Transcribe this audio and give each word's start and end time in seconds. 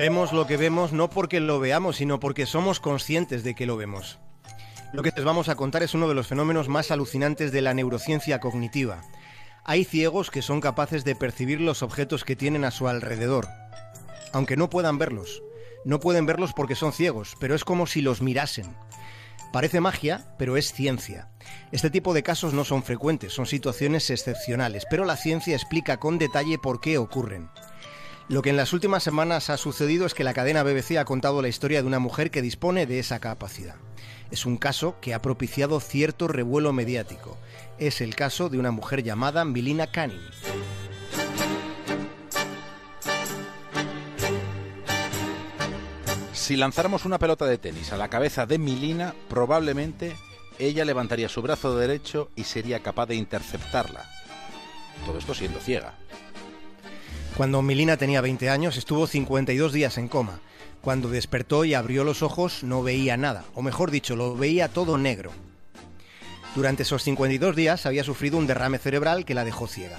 Vemos 0.00 0.32
lo 0.32 0.46
que 0.46 0.56
vemos 0.56 0.92
no 0.92 1.10
porque 1.10 1.40
lo 1.40 1.58
veamos, 1.58 1.96
sino 1.96 2.20
porque 2.20 2.46
somos 2.46 2.78
conscientes 2.78 3.42
de 3.42 3.56
que 3.56 3.66
lo 3.66 3.76
vemos. 3.76 4.20
Lo 4.92 5.02
que 5.02 5.10
les 5.14 5.24
vamos 5.24 5.48
a 5.48 5.56
contar 5.56 5.82
es 5.82 5.92
uno 5.92 6.06
de 6.06 6.14
los 6.14 6.28
fenómenos 6.28 6.68
más 6.68 6.92
alucinantes 6.92 7.50
de 7.50 7.62
la 7.62 7.74
neurociencia 7.74 8.38
cognitiva. 8.38 9.02
Hay 9.64 9.84
ciegos 9.84 10.30
que 10.30 10.40
son 10.40 10.60
capaces 10.60 11.04
de 11.04 11.16
percibir 11.16 11.60
los 11.60 11.82
objetos 11.82 12.24
que 12.24 12.36
tienen 12.36 12.64
a 12.64 12.70
su 12.70 12.86
alrededor, 12.86 13.48
aunque 14.32 14.56
no 14.56 14.70
puedan 14.70 14.98
verlos. 14.98 15.42
No 15.84 15.98
pueden 15.98 16.26
verlos 16.26 16.52
porque 16.54 16.76
son 16.76 16.92
ciegos, 16.92 17.34
pero 17.40 17.56
es 17.56 17.64
como 17.64 17.88
si 17.88 18.00
los 18.00 18.22
mirasen. 18.22 18.76
Parece 19.52 19.80
magia, 19.80 20.32
pero 20.38 20.56
es 20.56 20.72
ciencia. 20.72 21.28
Este 21.72 21.90
tipo 21.90 22.14
de 22.14 22.22
casos 22.22 22.54
no 22.54 22.64
son 22.64 22.84
frecuentes, 22.84 23.32
son 23.32 23.46
situaciones 23.46 24.10
excepcionales, 24.10 24.86
pero 24.88 25.04
la 25.04 25.16
ciencia 25.16 25.56
explica 25.56 25.98
con 25.98 26.18
detalle 26.18 26.56
por 26.56 26.80
qué 26.80 26.98
ocurren. 26.98 27.50
Lo 28.28 28.42
que 28.42 28.50
en 28.50 28.58
las 28.58 28.74
últimas 28.74 29.02
semanas 29.02 29.48
ha 29.48 29.56
sucedido 29.56 30.04
es 30.04 30.12
que 30.12 30.22
la 30.22 30.34
cadena 30.34 30.62
BBC 30.62 30.98
ha 30.98 31.06
contado 31.06 31.40
la 31.40 31.48
historia 31.48 31.80
de 31.80 31.86
una 31.86 31.98
mujer 31.98 32.30
que 32.30 32.42
dispone 32.42 32.84
de 32.84 32.98
esa 32.98 33.20
capacidad. 33.20 33.76
Es 34.30 34.44
un 34.44 34.58
caso 34.58 34.96
que 35.00 35.14
ha 35.14 35.22
propiciado 35.22 35.80
cierto 35.80 36.28
revuelo 36.28 36.74
mediático. 36.74 37.38
Es 37.78 38.02
el 38.02 38.14
caso 38.14 38.50
de 38.50 38.58
una 38.58 38.70
mujer 38.70 39.02
llamada 39.02 39.46
Milina 39.46 39.86
Canning. 39.86 40.20
Si 46.34 46.56
lanzáramos 46.56 47.06
una 47.06 47.18
pelota 47.18 47.46
de 47.46 47.56
tenis 47.56 47.94
a 47.94 47.96
la 47.96 48.08
cabeza 48.08 48.44
de 48.44 48.58
Milina, 48.58 49.14
probablemente 49.30 50.16
ella 50.58 50.84
levantaría 50.84 51.30
su 51.30 51.40
brazo 51.40 51.78
derecho 51.78 52.30
y 52.36 52.44
sería 52.44 52.80
capaz 52.82 53.06
de 53.06 53.14
interceptarla. 53.14 54.04
Todo 55.06 55.16
esto 55.16 55.32
siendo 55.32 55.60
ciega. 55.60 55.94
Cuando 57.36 57.62
Milina 57.62 57.96
tenía 57.96 58.20
20 58.20 58.50
años 58.50 58.76
estuvo 58.76 59.06
52 59.06 59.72
días 59.72 59.98
en 59.98 60.08
coma. 60.08 60.40
Cuando 60.80 61.08
despertó 61.08 61.64
y 61.64 61.74
abrió 61.74 62.04
los 62.04 62.22
ojos 62.22 62.62
no 62.62 62.82
veía 62.82 63.16
nada, 63.16 63.44
o 63.54 63.62
mejor 63.62 63.90
dicho, 63.90 64.16
lo 64.16 64.36
veía 64.36 64.68
todo 64.68 64.98
negro. 64.98 65.32
Durante 66.54 66.82
esos 66.82 67.02
52 67.02 67.54
días 67.54 67.86
había 67.86 68.04
sufrido 68.04 68.38
un 68.38 68.46
derrame 68.46 68.78
cerebral 68.78 69.24
que 69.24 69.34
la 69.34 69.44
dejó 69.44 69.66
ciega. 69.66 69.98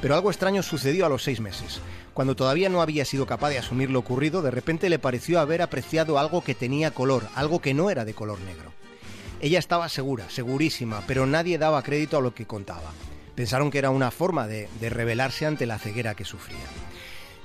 Pero 0.00 0.14
algo 0.14 0.30
extraño 0.30 0.62
sucedió 0.62 1.06
a 1.06 1.08
los 1.08 1.22
seis 1.22 1.40
meses. 1.40 1.80
Cuando 2.14 2.34
todavía 2.34 2.68
no 2.68 2.82
había 2.82 3.04
sido 3.04 3.26
capaz 3.26 3.50
de 3.50 3.58
asumir 3.58 3.90
lo 3.90 4.00
ocurrido, 4.00 4.42
de 4.42 4.50
repente 4.50 4.90
le 4.90 4.98
pareció 4.98 5.38
haber 5.38 5.62
apreciado 5.62 6.18
algo 6.18 6.42
que 6.42 6.54
tenía 6.54 6.90
color, 6.90 7.28
algo 7.34 7.60
que 7.60 7.74
no 7.74 7.88
era 7.88 8.04
de 8.04 8.14
color 8.14 8.40
negro. 8.40 8.72
Ella 9.40 9.58
estaba 9.58 9.88
segura, 9.88 10.28
segurísima, 10.28 11.02
pero 11.06 11.26
nadie 11.26 11.58
daba 11.58 11.82
crédito 11.82 12.18
a 12.18 12.20
lo 12.20 12.34
que 12.34 12.46
contaba. 12.46 12.92
Pensaron 13.34 13.70
que 13.70 13.78
era 13.78 13.90
una 13.90 14.10
forma 14.10 14.46
de, 14.46 14.68
de 14.80 14.90
rebelarse 14.90 15.46
ante 15.46 15.66
la 15.66 15.78
ceguera 15.78 16.14
que 16.14 16.24
sufría. 16.24 16.58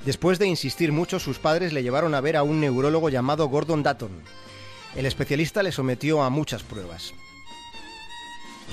Después 0.06 0.40
de 0.40 0.48
insistir 0.48 0.92
mucho, 0.92 1.20
sus 1.20 1.40
padres 1.40 1.74
le 1.74 1.84
llevaron 1.84 2.16
a 2.16 2.22
ver 2.22 2.38
a 2.38 2.44
un 2.44 2.59
neurólogo 2.62 3.09
llamado 3.09 3.48
Gordon 3.48 3.84
Dutton. 3.84 4.12
El 4.96 5.06
especialista 5.06 5.64
le 5.64 5.72
sometió 5.72 6.24
a 6.24 6.30
muchas 6.30 6.64
pruebas. 6.64 7.14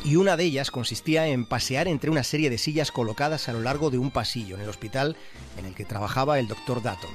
Y 0.04 0.16
una 0.16 0.36
de 0.36 0.44
ellas 0.44 0.70
consistía 0.70 1.28
en 1.28 1.46
pasear 1.46 1.88
entre 1.88 2.10
una 2.10 2.24
serie 2.24 2.50
de 2.50 2.58
sillas 2.58 2.90
colocadas 2.92 3.48
a 3.48 3.52
lo 3.52 3.60
largo 3.60 3.90
de 3.90 3.98
un 3.98 4.10
pasillo 4.10 4.56
en 4.56 4.62
el 4.62 4.68
hospital 4.68 5.16
en 5.58 5.64
el 5.66 5.74
que 5.74 5.84
trabajaba 5.84 6.38
el 6.38 6.48
doctor 6.48 6.82
Dutton. 6.82 7.10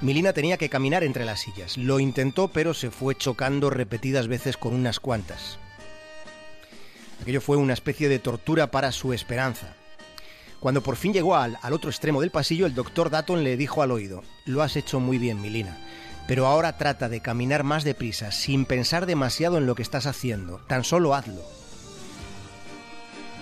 Milina 0.00 0.32
tenía 0.32 0.58
que 0.58 0.68
caminar 0.68 1.02
entre 1.04 1.24
las 1.24 1.40
sillas. 1.40 1.76
Lo 1.76 2.00
intentó, 2.00 2.48
pero 2.48 2.74
se 2.74 2.90
fue 2.90 3.16
chocando 3.16 3.70
repetidas 3.70 4.28
veces 4.28 4.56
con 4.56 4.74
unas 4.74 5.00
cuantas. 5.00 5.58
Aquello 7.20 7.40
fue 7.40 7.56
una 7.56 7.72
especie 7.72 8.08
de 8.08 8.18
tortura 8.18 8.70
para 8.70 8.92
su 8.92 9.12
esperanza. 9.12 9.74
Cuando 10.60 10.82
por 10.82 10.96
fin 10.96 11.12
llegó 11.12 11.36
al, 11.36 11.58
al 11.62 11.72
otro 11.72 11.90
extremo 11.90 12.20
del 12.20 12.30
pasillo, 12.30 12.66
el 12.66 12.74
doctor 12.74 13.10
Dutton 13.10 13.44
le 13.44 13.56
dijo 13.56 13.82
al 13.82 13.92
oído, 13.92 14.22
Lo 14.44 14.62
has 14.62 14.76
hecho 14.76 14.98
muy 14.98 15.18
bien, 15.18 15.40
Milina, 15.40 15.78
pero 16.26 16.46
ahora 16.46 16.76
trata 16.76 17.08
de 17.08 17.20
caminar 17.20 17.64
más 17.64 17.84
deprisa, 17.84 18.32
sin 18.32 18.64
pensar 18.64 19.06
demasiado 19.06 19.58
en 19.58 19.66
lo 19.66 19.74
que 19.74 19.82
estás 19.82 20.06
haciendo, 20.06 20.58
tan 20.66 20.84
solo 20.84 21.14
hazlo. 21.14 21.42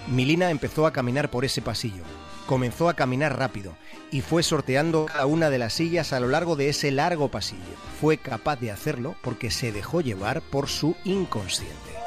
Milina 0.09 0.51
empezó 0.51 0.87
a 0.87 0.93
caminar 0.93 1.31
por 1.31 1.45
ese 1.45 1.63
pasillo. 1.63 2.05
Comenzó 2.47 2.89
a 2.89 2.95
caminar 2.95 3.37
rápido 3.37 3.75
y 4.13 4.21
fue 4.21 4.45
sorteando 4.45 5.07
cada 5.07 5.27
una 5.27 5.51
de 5.51 5.59
las 5.59 5.73
sillas 5.73 6.13
a 6.13 6.21
lo 6.21 6.29
largo 6.29 6.55
de 6.55 6.69
ese 6.69 6.93
largo 6.93 7.29
pasillo. 7.29 7.63
Fue 8.01 8.19
capaz 8.19 8.61
de 8.61 8.71
hacerlo 8.71 9.17
porque 9.23 9.51
se 9.51 9.73
dejó 9.73 10.01
llevar 10.01 10.43
por 10.43 10.69
su 10.69 10.95
inconsciente. 11.05 12.06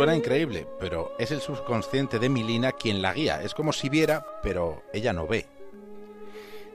Suena 0.00 0.16
increíble, 0.16 0.66
pero 0.78 1.12
es 1.18 1.30
el 1.30 1.42
subconsciente 1.42 2.18
de 2.18 2.30
Milina 2.30 2.72
quien 2.72 3.02
la 3.02 3.12
guía. 3.12 3.42
Es 3.42 3.52
como 3.52 3.70
si 3.70 3.90
viera, 3.90 4.24
pero 4.42 4.82
ella 4.94 5.12
no 5.12 5.26
ve. 5.26 5.46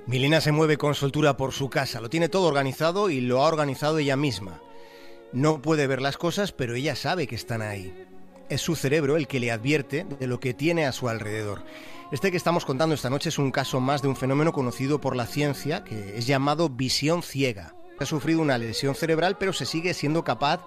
Milina 0.06 0.41
se 0.41 0.52
mueve 0.52 0.78
con 0.78 0.94
soltura 0.94 1.36
por 1.36 1.52
su 1.52 1.68
casa, 1.68 2.02
lo 2.02 2.12
tiene 2.12 2.30
todo 2.30 2.46
organizado 2.46 3.09
y 3.09 3.22
lo 3.22 3.41
ha 3.41 3.47
organizado 3.47 3.97
ella 3.97 4.16
misma. 4.16 4.62
No 5.34 5.59
puede 5.59 5.88
ver 5.88 6.03
las 6.03 6.18
cosas, 6.18 6.52
pero 6.52 6.75
ella 6.75 6.96
sabe 6.96 7.25
que 7.25 7.34
están 7.34 7.63
ahí. 7.63 8.06
Es 8.47 8.62
su 8.62 8.75
cerebro 8.75 9.18
el 9.18 9.28
que 9.28 9.40
le 9.40 9.52
advierte 9.52 10.06
de 10.19 10.28
lo 10.28 10.40
que 10.40 10.53
tiene 10.53 10.86
a 10.86 10.92
su 10.92 11.09
alrededor. 11.09 11.63
Este 12.12 12.30
que 12.30 12.38
estamos 12.38 12.63
contando 12.63 12.94
esta 12.94 13.09
noche 13.09 13.30
es 13.30 13.40
un 13.40 13.50
caso 13.50 13.80
más 13.80 14.03
de 14.03 14.07
un 14.07 14.16
fenómeno 14.16 14.53
conocido 14.53 15.02
por 15.02 15.16
la 15.16 15.25
ciencia 15.25 15.84
que 15.84 16.16
es 16.16 16.28
llamado 16.28 16.69
visión 16.69 17.24
ciega. 17.24 17.74
Ha 18.00 18.06
sufrido 18.06 18.40
una 18.40 18.59
lesión 18.59 18.94
cerebral, 18.94 19.40
pero 19.40 19.52
se 19.52 19.66
sigue 19.66 19.96
siendo 19.96 20.24
capaz 20.24 20.63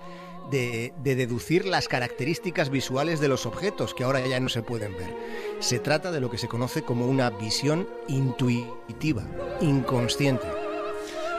de, 0.50 0.92
de, 1.02 1.14
deducir 1.14 1.66
las 1.66 1.88
características 1.88 2.70
visuales 2.70 3.20
de 3.20 3.28
los 3.28 3.46
objetos 3.46 3.94
que 3.94 4.04
ahora 4.04 4.26
ya 4.26 4.40
no 4.40 4.48
se 4.48 4.62
pueden 4.62 4.96
ver. 4.96 5.14
Se 5.60 5.78
trata 5.78 6.10
de 6.10 6.20
lo 6.20 6.30
que 6.30 6.38
se 6.38 6.48
conoce 6.48 6.82
como 6.82 7.06
una 7.06 7.30
visión 7.30 7.88
intuitiva, 8.08 9.24
inconsciente. 9.60 10.46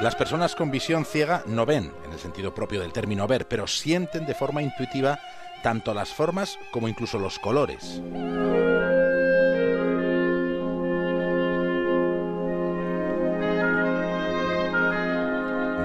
Las 0.02 0.16
personas 0.16 0.56
con 0.56 0.72
visión 0.72 1.04
ciega 1.06 1.44
no 1.46 1.66
ven, 1.66 1.92
en 2.06 2.14
el 2.14 2.20
sentido 2.20 2.54
propio 2.54 2.80
del 2.80 2.94
término 2.94 3.28
ver, 3.28 3.48
pero 3.48 3.68
sienten 3.68 4.26
de 4.26 4.34
forma 4.34 4.62
intuitiva 4.62 5.20
tanto 5.62 5.94
las 5.94 6.14
formas 6.14 6.58
como 6.72 6.88
incluso 6.88 7.20
los 7.20 7.38
colores. 7.40 8.02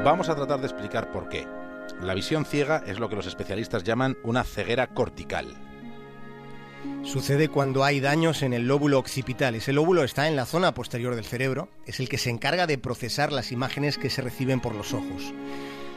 Vamos 0.05 0.29
a 0.29 0.37
tratar 0.37 0.61
de 0.61 0.67
explicar 0.67 1.11
por 1.11 1.29
qué. 1.29 1.64
La 2.01 2.15
visión 2.15 2.45
ciega 2.45 2.83
es 2.87 2.99
lo 2.99 3.09
que 3.09 3.17
los 3.17 3.27
especialistas 3.27 3.85
llaman 3.85 4.17
una 4.23 4.45
ceguera 4.45 4.89
cortical. 4.89 5.57
Sucede 7.03 7.49
cuando 7.49 7.85
hay 7.85 8.01
daños 8.01 8.43
en 8.43 8.53
el 8.53 8.67
lóbulo 8.67 8.99
occipital. 8.99 9.55
Ese 9.55 9.73
lóbulo 9.73 10.05
está 10.05 10.29
en 10.29 10.37
la 10.37 10.47
zona 10.47 10.75
posterior 10.75 11.15
del 11.15 11.25
cerebro, 11.25 11.69
es 11.87 12.01
el 12.01 12.09
que 12.09 12.19
se 12.19 12.31
encarga 12.31 12.67
de 12.67 12.79
procesar 12.79 13.33
las 13.33 13.53
imágenes 13.53 13.99
que 13.99 14.11
se 14.11 14.23
reciben 14.23 14.61
por 14.61 14.75
los 14.75 14.93
ojos. 14.93 15.33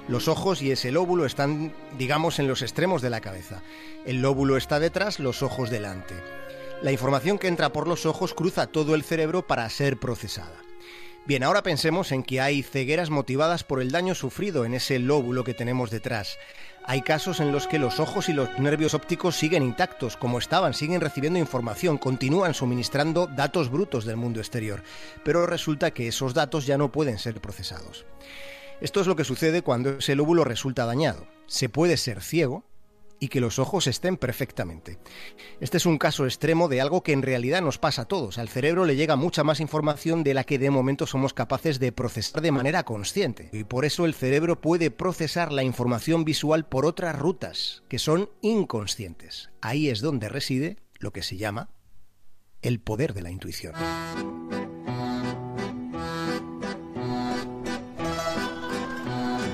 Los 0.07 0.28
ojos 0.30 0.62
y 0.62 0.72
ese 0.72 0.92
lóbulo 0.92 1.25
están, 1.25 1.74
digamos, 1.98 2.39
en 2.39 2.48
los 2.48 2.62
extremos 2.62 3.01
de 3.01 3.10
la 3.10 3.19
cabeza. 3.19 3.62
El 4.06 4.22
lóbulo 4.22 4.56
está 4.56 4.80
detrás, 4.80 5.19
los 5.19 5.44
ojos 5.44 5.69
delante. 5.69 6.16
La 6.81 6.92
información 6.92 7.39
que 7.39 7.48
entra 7.48 7.74
por 7.74 7.88
los 7.88 8.06
ojos 8.06 8.34
cruza 8.34 8.68
todo 8.68 8.95
el 8.95 9.04
cerebro 9.04 9.45
para 9.45 9.69
ser 9.69 9.98
procesada. 9.98 10.67
Bien, 11.27 11.44
ahora 11.44 11.62
pensemos 11.62 12.13
en 12.13 12.24
que 12.24 12.39
hay 12.39 12.63
cegueras 12.63 13.09
motivadas 13.09 13.65
por 13.65 13.81
el 13.81 13.91
daño 13.91 14.15
sufrido 14.15 14.63
en 14.63 14.74
ese 14.74 14.97
lóbulo 14.97 15.44
que 15.44 15.53
tenemos 15.53 15.91
detrás. 15.91 16.38
Hay 16.85 17.01
casos 17.01 17.41
en 17.41 17.51
los 17.51 17.68
que 17.68 17.79
los 17.79 18.00
ojos 18.00 18.29
y 18.29 18.33
los 18.33 18.57
nervios 18.59 18.94
ópticos 18.94 19.35
siguen 19.35 19.62
intactos, 19.62 20.15
como 20.15 20.39
estaban, 20.39 20.74
siguen 20.74 21.01
recibiendo 21.01 21.38
información, 21.38 21.97
continúan 21.97 22.53
suministrando 22.53 23.27
datos 23.27 23.69
brutos 23.69 24.06
del 24.06 24.15
mundo 24.15 24.39
exterior, 24.39 24.83
pero 25.25 25.45
resulta 25.45 25.91
que 25.91 26.07
esos 26.07 26.33
datos 26.33 26.65
ya 26.65 26.77
no 26.77 26.94
pueden 26.94 27.19
ser 27.19 27.41
procesados. 27.41 28.06
Esto 28.79 29.01
es 29.01 29.07
lo 29.07 29.18
que 29.18 29.25
sucede 29.25 29.63
cuando 29.63 29.97
ese 29.97 30.15
lóbulo 30.15 30.45
resulta 30.45 30.85
dañado. 30.85 31.27
Se 31.45 31.68
puede 31.68 31.97
ser 31.97 32.21
ciego 32.21 32.63
y 33.19 33.30
que 33.30 33.42
los 33.42 33.60
ojos 33.60 33.88
estén 33.88 34.18
perfectamente. 34.18 34.98
Este 35.60 35.78
es 35.78 35.86
un 35.86 35.98
caso 35.98 36.25
extremo 36.25 36.68
de 36.68 36.81
algo 36.81 37.04
que 37.04 37.14
en 37.14 37.22
realidad 37.22 37.62
nos 37.62 37.78
pasa 37.78 38.04
a 38.04 38.06
todos. 38.06 38.38
Al 38.38 38.50
cerebro 38.50 38.86
le 38.86 38.96
llega 38.96 39.16
mucha 39.16 39.44
más 39.44 39.60
información 39.60 40.24
de 40.24 40.34
la 40.34 40.44
que 40.44 40.60
de 40.60 40.69
momento 40.69 41.08
somos 41.08 41.34
capaces 41.34 41.80
de 41.80 41.92
procesar 41.92 42.42
de 42.42 42.52
manera 42.52 42.84
consciente. 42.84 43.50
Y 43.54 43.64
por 43.64 43.86
eso 43.86 44.06
el 44.06 44.14
cerebro 44.14 44.62
puede 44.62 44.92
procesar 44.92 45.52
la 45.52 45.64
información 45.64 46.25
visual 46.25 46.66
por 46.66 46.86
otras 46.86 47.18
rutas, 47.18 47.84
que 47.90 48.00
son 48.00 48.30
inconscientes. 48.42 49.50
Ahí 49.62 49.90
es 49.90 50.02
donde 50.02 50.30
reside 50.30 50.78
lo 51.00 51.12
que 51.12 51.24
se 51.24 51.38
llama 51.38 51.70
el 52.62 52.80
poder 52.80 53.13
de 53.13 53.22
la 53.22 53.31
intuición. 53.31 53.74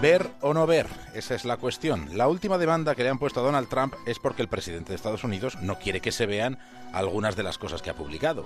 Ver 0.03 0.29
o 0.41 0.53
no 0.53 0.67
ver, 0.67 0.88
esa 1.13 1.33
es 1.33 1.45
la 1.45 1.55
cuestión. 1.55 2.09
La 2.17 2.27
última 2.27 2.57
demanda 2.57 2.94
que 2.94 3.03
le 3.03 3.09
han 3.09 3.17
puesto 3.17 3.39
a 3.39 3.44
Donald 3.44 3.69
Trump 3.69 3.94
es 4.05 4.19
porque 4.19 4.41
el 4.41 4.50
presidente 4.50 4.89
de 4.89 4.97
Estados 4.97 5.23
Unidos 5.23 5.57
no 5.61 5.79
quiere 5.79 6.01
que 6.01 6.11
se 6.11 6.25
vean 6.25 6.59
algunas 6.91 7.38
de 7.38 7.44
las 7.44 7.57
cosas 7.57 7.81
que 7.81 7.89
ha 7.89 7.94
publicado. 7.94 8.45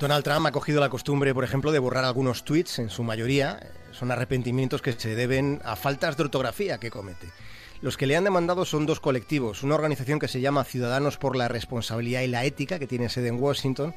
Donald 0.00 0.24
Trump 0.24 0.46
ha 0.46 0.50
cogido 0.50 0.80
la 0.80 0.88
costumbre, 0.88 1.34
por 1.34 1.44
ejemplo, 1.44 1.72
de 1.72 1.78
borrar 1.78 2.06
algunos 2.06 2.42
tweets, 2.42 2.78
en 2.78 2.88
su 2.88 3.02
mayoría 3.02 3.60
son 3.92 4.10
arrepentimientos 4.12 4.80
que 4.80 4.94
se 4.94 5.14
deben 5.14 5.60
a 5.62 5.76
faltas 5.76 6.16
de 6.16 6.22
ortografía 6.22 6.78
que 6.78 6.90
comete. 6.90 7.28
Los 7.82 7.96
que 7.96 8.06
le 8.06 8.14
han 8.14 8.24
demandado 8.24 8.66
son 8.66 8.84
dos 8.84 9.00
colectivos, 9.00 9.62
una 9.62 9.74
organización 9.74 10.18
que 10.18 10.28
se 10.28 10.42
llama 10.42 10.64
Ciudadanos 10.64 11.16
por 11.16 11.34
la 11.34 11.48
Responsabilidad 11.48 12.20
y 12.20 12.26
la 12.26 12.44
Ética, 12.44 12.78
que 12.78 12.86
tiene 12.86 13.08
sede 13.08 13.28
en 13.28 13.40
Washington, 13.40 13.94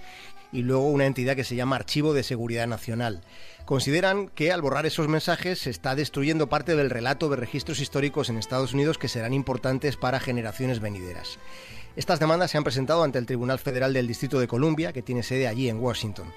y 0.54 0.62
luego 0.62 0.88
una 0.88 1.06
entidad 1.06 1.36
que 1.36 1.44
se 1.44 1.58
llama 1.58 1.76
Archivo 1.76 2.14
de 2.14 2.24
Seguridad 2.24 2.66
Nacional. 2.66 3.24
Consideran 3.66 4.30
que 4.30 4.54
al 4.54 4.62
borrar 4.62 4.86
esos 4.86 5.10
mensajes 5.10 5.60
se 5.60 5.70
está 5.70 5.96
destruyendo 5.96 6.48
parte 6.48 6.78
del 6.78 6.90
relato 6.90 7.28
de 7.28 7.36
registros 7.36 7.82
históricos 7.82 8.30
en 8.30 8.38
Estados 8.38 8.74
Unidos 8.74 8.98
que 8.98 9.10
serán 9.10 9.34
importantes 9.34 9.98
para 9.98 10.22
generaciones 10.22 10.80
venideras. 10.80 11.38
Estas 11.96 12.20
demandas 12.20 12.50
se 12.50 12.58
han 12.58 12.64
presentado 12.64 13.04
ante 13.04 13.20
el 13.20 13.28
Tribunal 13.28 13.60
Federal 13.60 13.94
del 13.94 14.08
Distrito 14.08 14.40
de 14.40 14.48
Columbia, 14.48 14.94
que 14.94 15.04
tiene 15.04 15.22
sede 15.22 15.48
allí 15.48 15.70
en 15.70 15.80
Washington. 15.80 16.34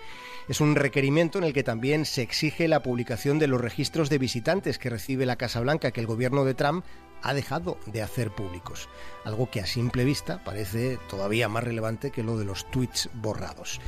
Es 0.48 0.60
un 0.60 0.76
requerimiento 0.76 1.38
en 1.38 1.44
el 1.44 1.54
que 1.54 1.62
también 1.62 2.04
se 2.04 2.20
exige 2.20 2.68
la 2.68 2.82
publicación 2.82 3.38
de 3.38 3.46
los 3.46 3.60
registros 3.60 4.10
de 4.10 4.18
visitantes 4.18 4.78
que 4.78 4.90
recibe 4.90 5.24
la 5.24 5.36
Casa 5.36 5.60
Blanca 5.60 5.92
que 5.92 6.00
el 6.00 6.06
gobierno 6.06 6.44
de 6.44 6.54
Trump 6.54 6.84
ha 7.22 7.32
dejado 7.32 7.78
de 7.86 8.02
hacer 8.02 8.30
públicos, 8.30 8.88
algo 9.24 9.50
que 9.50 9.60
a 9.60 9.66
simple 9.66 10.04
vista 10.04 10.44
parece 10.44 10.98
todavía 11.08 11.48
más 11.48 11.64
relevante 11.64 12.10
que 12.10 12.22
lo 12.22 12.36
de 12.38 12.44
los 12.44 12.70
tweets 12.70 13.08
borrados. 13.14 13.80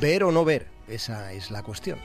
Ver 0.00 0.22
o 0.22 0.30
no 0.30 0.44
ver, 0.44 0.68
esa 0.88 1.32
es 1.32 1.50
la 1.50 1.64
cuestión. 1.64 1.98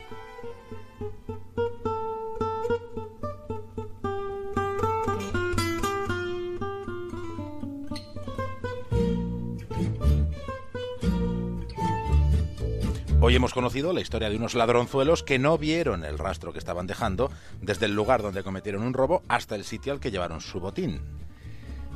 Hoy 13.24 13.36
hemos 13.36 13.54
conocido 13.54 13.94
la 13.94 14.02
historia 14.02 14.32
de 14.32 14.36
unos 14.36 14.56
ladronzuelos 14.56 15.22
que 15.22 15.38
no 15.38 15.56
vieron 15.56 16.04
el 16.04 16.18
rastro 16.18 16.54
que 16.54 16.58
estaban 16.58 16.88
dejando 16.88 17.30
desde 17.62 17.86
el 17.86 17.94
lugar 17.94 18.24
donde 18.24 18.42
cometieron 18.42 18.82
un 18.82 18.96
robo 18.96 19.22
hasta 19.28 19.54
el 19.54 19.64
sitio 19.64 19.94
al 19.94 20.00
que 20.00 20.10
llevaron 20.10 20.42
su 20.42 20.60
botín. 20.60 21.02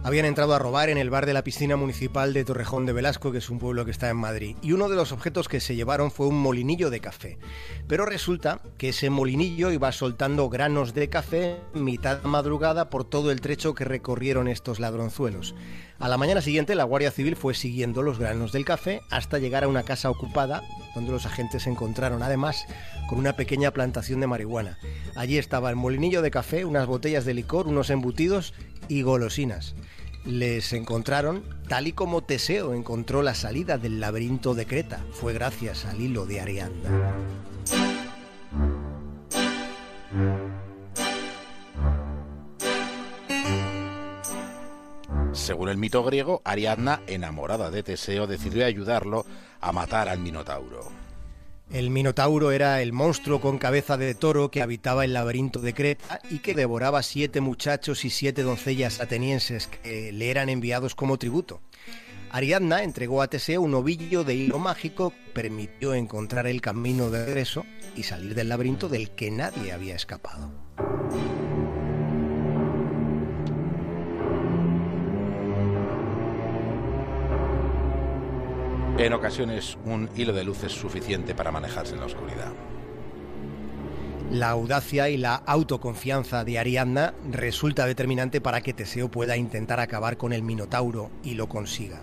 Habían 0.06 0.26
entrado 0.26 0.54
a 0.54 0.60
robar 0.60 0.90
en 0.90 1.00
el 1.00 1.10
bar 1.10 1.26
de 1.26 1.34
la 1.34 1.44
piscina 1.44 1.78
municipal 1.78 2.32
de 2.32 2.46
Torrejón 2.46 2.86
de 2.86 2.94
Velasco, 2.94 3.32
que 3.32 3.40
es 3.40 3.50
un 3.50 3.58
pueblo 3.58 3.86
que 3.86 3.92
está 3.92 4.08
en 4.08 4.18
Madrid, 4.18 4.56
y 4.62 4.72
uno 4.72 4.88
de 4.88 4.96
los 4.96 5.12
objetos 5.12 5.48
que 5.48 5.60
se 5.60 5.76
llevaron 5.76 6.12
fue 6.12 6.28
un 6.28 6.40
molinillo 6.40 6.92
de 6.92 7.00
café. 7.00 7.40
Pero 7.88 8.06
resulta 8.06 8.62
que 8.78 8.90
ese 8.90 9.10
molinillo 9.10 9.72
iba 9.72 9.92
soltando 9.92 10.48
granos 10.48 10.94
de 10.94 11.10
café 11.10 11.60
mitad 11.74 12.22
madrugada 12.22 12.92
por 12.92 13.04
todo 13.04 13.32
el 13.32 13.42
trecho 13.42 13.74
que 13.74 13.84
recorrieron 13.84 14.48
estos 14.48 14.80
ladronzuelos. 14.80 15.56
A 15.98 16.08
la 16.08 16.18
mañana 16.18 16.42
siguiente 16.42 16.76
la 16.76 16.84
Guardia 16.84 17.10
Civil 17.10 17.36
fue 17.36 17.56
siguiendo 17.56 18.04
los 18.04 18.20
granos 18.20 18.52
del 18.52 18.66
café 18.66 19.02
hasta 19.10 19.40
llegar 19.40 19.64
a 19.64 19.70
una 19.70 19.82
casa 19.82 20.12
ocupada 20.12 20.62
donde 20.94 21.12
los 21.12 21.26
agentes 21.26 21.64
se 21.64 21.72
encontraron 21.72 22.22
además 22.22 22.68
con 23.08 23.18
una 23.18 23.36
pequeña 23.36 23.72
plantación 23.72 24.20
de 24.20 24.28
marihuana. 24.28 24.78
Allí 25.16 25.38
estaba 25.38 25.70
el 25.70 25.76
molinillo 25.76 26.22
de 26.22 26.32
café, 26.32 26.64
unas 26.64 26.86
botellas 26.86 27.26
de 27.26 27.34
licor, 27.34 27.68
unos 27.68 27.90
embutidos 27.90 28.54
y 28.88 29.02
golosinas. 29.02 29.76
Les 30.26 30.74
encontraron 30.74 31.44
tal 31.68 31.88
y 31.88 31.94
como 31.94 32.24
Teseo 32.24 32.74
encontró 32.74 33.22
la 33.22 33.36
salida 33.36 33.78
del 33.78 34.00
laberinto 34.00 34.56
de 34.56 34.66
Creta. 34.66 35.00
Fue 35.12 35.34
gracias 35.34 35.86
al 35.86 36.02
hilo 36.02 36.26
de 36.26 36.42
Ariadna. 36.42 37.14
Según 45.32 45.70
el 45.70 45.78
mito 45.78 46.04
griego, 46.04 46.42
Ariadna, 46.44 47.02
enamorada 47.06 47.70
de 47.70 47.84
Teseo, 47.84 48.26
decidió 48.26 48.66
ayudarlo 48.66 49.26
a 49.62 49.72
matar 49.72 50.10
al 50.10 50.20
Minotauro. 50.20 51.05
El 51.72 51.90
Minotauro 51.90 52.52
era 52.52 52.82
el 52.82 52.94
monstruo 52.94 53.42
con 53.42 53.58
cabeza 53.58 53.98
de 53.98 54.14
toro 54.14 54.52
que 54.52 54.62
habitaba 54.62 55.04
el 55.04 55.14
laberinto 55.14 55.60
de 55.60 55.74
Creta 55.74 56.22
y 56.30 56.40
que 56.40 56.54
devoraba 56.54 57.02
siete 57.02 57.42
muchachos 57.42 58.06
y 58.06 58.10
siete 58.10 58.44
doncellas 58.44 59.02
atenienses 59.02 59.68
que 59.68 60.12
le 60.12 60.30
eran 60.30 60.50
enviados 60.50 60.96
como 60.96 61.18
tributo. 61.18 61.62
Ariadna 62.30 62.84
entregó 62.84 63.22
a 63.22 63.28
Teseo 63.28 63.62
un 63.62 63.74
ovillo 63.74 64.24
de 64.24 64.36
hilo 64.36 64.60
mágico 64.60 65.12
que 65.12 65.32
permitió 65.34 65.94
encontrar 65.94 66.48
el 66.48 66.62
camino 66.62 67.10
de 67.10 67.26
regreso 67.26 67.66
y 67.96 68.04
salir 68.04 68.36
del 68.36 68.50
laberinto 68.50 68.90
del 68.90 69.12
que 69.12 69.32
nadie 69.32 69.72
había 69.72 69.96
escapado. 69.96 70.52
En 78.98 79.12
ocasiones 79.12 79.78
un 79.84 80.10
hilo 80.16 80.32
de 80.32 80.46
luz 80.46 80.64
es 80.64 80.72
suficiente 80.72 81.36
para 81.36 81.52
manejarse 81.52 81.96
en 81.96 82.00
la 82.00 82.06
oscuridad. 82.06 82.54
La 84.32 84.52
audacia 84.52 85.10
y 85.10 85.18
la 85.18 85.36
autoconfianza 85.36 86.46
de 86.46 86.58
Ariadna 86.58 87.14
resulta 87.30 87.86
determinante 87.86 88.40
para 88.40 88.62
que 88.62 88.74
Teseo 88.74 89.12
pueda 89.12 89.36
intentar 89.36 89.82
acabar 89.82 90.16
con 90.16 90.32
el 90.32 90.44
Minotauro 90.44 91.12
y 91.24 91.34
lo 91.34 91.50
consiga. 91.50 92.02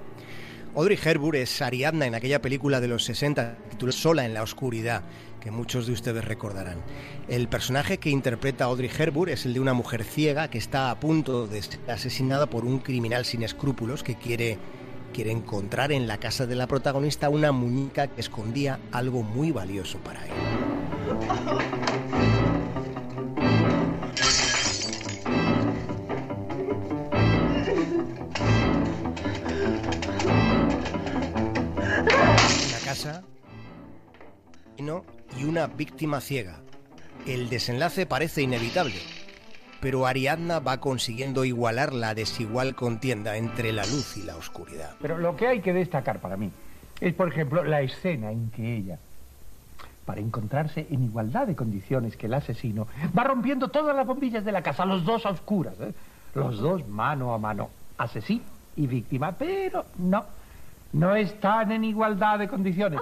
Audrey 0.75 0.99
Hepburn 1.03 1.37
es 1.37 1.63
Ariadna 1.63 2.07
en 2.07 2.15
aquella 2.15 2.43
película 2.43 2.79
de 2.79 2.89
los 2.89 3.05
60 3.05 3.57
titulada 3.71 3.99
Sola 3.99 4.27
en 4.27 4.35
la 4.35 4.43
oscuridad, 4.43 5.03
que 5.41 5.51
muchos 5.51 5.87
de 5.87 5.95
ustedes 5.95 6.25
recordarán. 6.27 6.79
El 7.27 7.49
personaje 7.49 7.99
que 7.99 8.11
interpreta 8.11 8.65
Audrey 8.65 8.91
Hepburn 8.97 9.33
es 9.33 9.47
el 9.47 9.55
de 9.55 9.61
una 9.61 9.73
mujer 9.73 10.05
ciega 10.05 10.49
que 10.49 10.59
está 10.59 10.91
a 10.91 11.01
punto 11.01 11.47
de 11.47 11.63
ser 11.63 11.81
asesinada 11.89 12.49
por 12.49 12.67
un 12.67 12.81
criminal 12.81 13.25
sin 13.25 13.43
escrúpulos 13.43 14.03
que 14.03 14.15
quiere 14.15 14.59
quiere 15.13 15.31
encontrar 15.31 15.93
en 15.93 16.09
la 16.09 16.19
casa 16.19 16.47
de 16.47 16.57
la 16.57 16.67
protagonista 16.67 17.29
una 17.29 17.53
muñeca 17.53 18.09
que 18.09 18.21
escondía 18.21 18.81
algo 18.91 19.23
muy 19.23 19.53
valioso 19.53 19.99
para 19.99 20.25
él. 20.25 20.33
Una 32.69 32.79
casa 32.85 33.23
y 35.39 35.45
una 35.45 35.67
víctima 35.67 36.21
ciega. 36.21 36.61
El 37.27 37.49
desenlace 37.49 38.07
parece 38.07 38.43
inevitable, 38.43 38.97
pero 39.83 40.07
Ariadna 40.07 40.61
va 40.61 40.79
consiguiendo 40.79 41.45
igualar 41.45 41.93
la 41.93 42.15
desigual 42.15 42.77
contienda 42.77 43.37
entre 43.37 43.73
la 43.73 43.83
luz 43.83 44.17
y 44.17 44.23
la 44.23 44.37
oscuridad. 44.37 44.95
Pero 45.03 45.19
lo 45.19 45.35
que 45.35 45.49
hay 45.49 45.61
que 45.61 45.73
destacar 45.73 46.21
para 46.21 46.37
mí 46.37 46.53
es, 47.01 47.13
por 47.15 47.27
ejemplo, 47.27 47.65
la 47.65 47.81
escena 47.81 48.31
en 48.31 48.49
que 48.51 48.77
ella, 48.77 48.99
para 50.07 50.21
encontrarse 50.21 50.87
en 50.89 51.03
igualdad 51.03 51.49
de 51.49 51.57
condiciones 51.57 52.17
que 52.17 52.27
el 52.27 52.35
asesino, 52.35 52.87
va 53.19 53.25
rompiendo 53.25 53.69
todas 53.69 53.95
las 53.97 54.07
bombillas 54.07 54.45
de 54.45 54.53
la 54.53 54.63
casa, 54.63 54.87
los 54.87 55.05
dos 55.05 55.27
a 55.27 55.31
oscuras, 55.31 55.75
¿eh? 55.81 55.93
los 56.37 56.59
dos 56.59 56.87
mano 56.87 57.35
a 57.35 57.39
mano, 57.39 57.69
asesino 57.99 58.45
y 58.77 58.87
víctima, 58.87 59.33
pero 59.33 59.85
no, 59.99 60.25
no 60.93 61.17
están 61.17 61.73
en 61.73 61.83
igualdad 61.83 62.39
de 62.39 62.47
condiciones. 62.47 63.01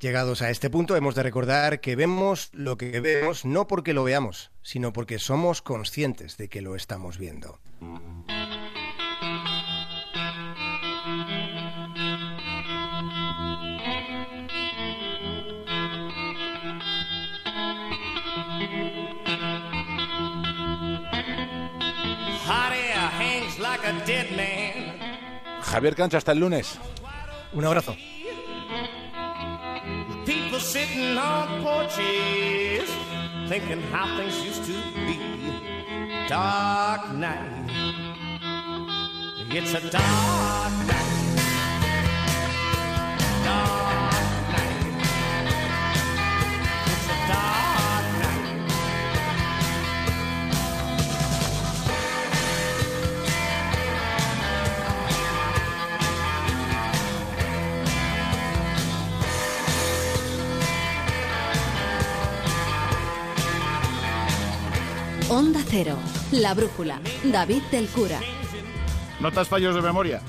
Llegados 0.00 0.40
a 0.40 0.48
este 0.48 0.70
punto, 0.70 0.96
hemos 0.96 1.14
de 1.14 1.22
recordar 1.22 1.82
que 1.82 1.94
vemos 1.94 2.48
lo 2.54 2.78
que 2.78 3.00
vemos 3.00 3.44
no 3.44 3.66
porque 3.66 3.92
lo 3.92 4.02
veamos, 4.02 4.50
sino 4.62 4.94
porque 4.94 5.18
somos 5.18 5.60
conscientes 5.60 6.38
de 6.38 6.48
que 6.48 6.62
lo 6.62 6.74
estamos 6.74 7.18
viendo. 7.18 7.60
Javier 25.60 25.94
Cancho, 25.94 26.16
hasta 26.16 26.32
el 26.32 26.38
lunes. 26.38 26.78
Un 27.52 27.66
abrazo. 27.66 27.94
Sitting 31.10 31.24
on 31.24 31.62
porches, 31.64 32.88
thinking 33.48 33.82
how 33.90 34.16
things 34.16 34.44
used 34.44 34.64
to 34.64 34.74
be. 34.94 35.18
Dark 36.28 37.12
night, 37.14 37.66
It's 39.50 39.74
a 39.74 39.80
dark 39.90 40.72
night. 40.86 41.10
Dark 43.44 44.12
night. 44.52 45.02
It's 46.86 47.06
a 47.06 47.28
dark 47.28 47.59
Onda 65.50 65.64
La 66.30 66.54
Brújula, 66.54 67.00
David 67.24 67.62
del 67.72 67.88
Cura. 67.88 68.20
¿Notas 69.18 69.48
fallos 69.48 69.74
de 69.74 69.82
memoria? 69.82 70.22